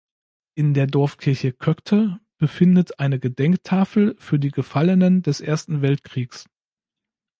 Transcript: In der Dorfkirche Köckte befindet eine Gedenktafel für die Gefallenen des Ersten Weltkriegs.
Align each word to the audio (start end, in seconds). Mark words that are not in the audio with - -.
In 0.55 0.73
der 0.73 0.87
Dorfkirche 0.87 1.53
Köckte 1.53 2.19
befindet 2.39 2.99
eine 2.99 3.19
Gedenktafel 3.19 4.15
für 4.17 4.39
die 4.39 4.49
Gefallenen 4.49 5.21
des 5.21 5.41
Ersten 5.41 5.83
Weltkriegs. 5.83 6.49